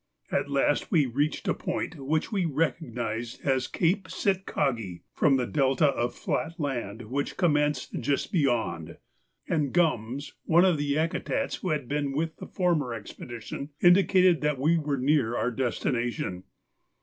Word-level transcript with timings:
At 0.31 0.49
last 0.49 0.89
we 0.89 1.05
reached 1.05 1.47
a 1.47 1.53
point 1.53 1.97
which 2.03 2.31
we 2.31 2.43
recognised 2.43 3.39
as 3.45 3.67
Cape 3.67 4.07
Sitkagi 4.07 5.03
from 5.13 5.37
the 5.37 5.45
delta 5.45 5.89
of 5.89 6.15
flat 6.15 6.59
land 6.59 7.03
which 7.11 7.37
commenced 7.37 7.93
just 7.99 8.31
beyond, 8.31 8.97
and 9.47 9.71
Gums, 9.71 10.33
one 10.45 10.65
of 10.65 10.77
the 10.79 10.95
Yakutats 10.95 11.57
who 11.57 11.69
had 11.69 11.87
been 11.87 12.13
with 12.13 12.37
the 12.37 12.47
former 12.47 12.95
expedition, 12.95 13.69
indicated 13.79 14.41
that 14.41 14.57
we 14.57 14.75
were 14.75 14.97
near 14.97 15.37
our 15.37 15.51
destination. 15.51 16.45